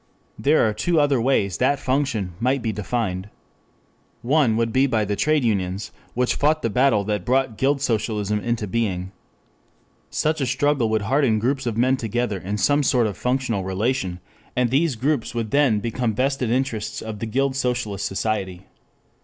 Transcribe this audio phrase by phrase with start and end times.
[0.39, 3.29] There are two other ways that function might be defined.
[4.23, 8.39] One would be by the trade unions which fought the battle that brought guild socialism
[8.39, 9.11] into being.
[10.09, 14.19] Such a struggle would harden groups of men together in some sort of functional relation,
[14.55, 18.65] and these groups would then become the vested interests of the guild socialist society.